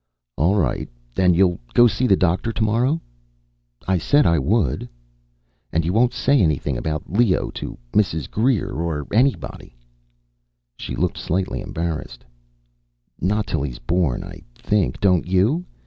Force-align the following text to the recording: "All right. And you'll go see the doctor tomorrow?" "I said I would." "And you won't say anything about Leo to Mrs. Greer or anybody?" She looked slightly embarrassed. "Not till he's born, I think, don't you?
"All 0.35 0.55
right. 0.55 0.89
And 1.15 1.35
you'll 1.35 1.59
go 1.75 1.85
see 1.85 2.07
the 2.07 2.15
doctor 2.15 2.51
tomorrow?" 2.51 2.99
"I 3.87 3.99
said 3.99 4.25
I 4.25 4.39
would." 4.39 4.89
"And 5.71 5.85
you 5.85 5.93
won't 5.93 6.11
say 6.15 6.41
anything 6.41 6.75
about 6.75 7.03
Leo 7.07 7.51
to 7.51 7.77
Mrs. 7.93 8.27
Greer 8.27 8.71
or 8.71 9.05
anybody?" 9.13 9.75
She 10.75 10.95
looked 10.95 11.19
slightly 11.19 11.61
embarrassed. 11.61 12.25
"Not 13.21 13.45
till 13.45 13.61
he's 13.61 13.77
born, 13.77 14.23
I 14.23 14.41
think, 14.55 14.99
don't 14.99 15.27
you? 15.27 15.65